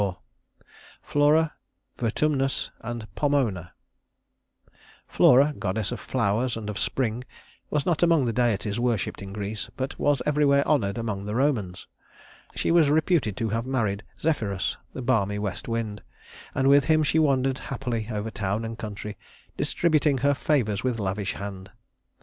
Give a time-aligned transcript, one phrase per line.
[1.03, 1.53] Flora,
[1.99, 3.73] Vertumnus, and Pomona
[5.07, 7.23] Flora, goddess of flowers and of spring,
[7.69, 11.85] was not among the deities worshiped in Greece, but was everywhere honored among the Romans.
[12.55, 16.01] She was reputed to have married Zephyrus, the balmy west wind,
[16.55, 19.17] and with him she wandered happily over town and country,
[19.55, 21.69] distributing her favors with lavish hand.